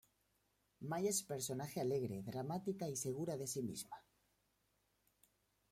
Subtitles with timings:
[0.93, 4.03] May es personaje alegre, dramática y segura de sí misma.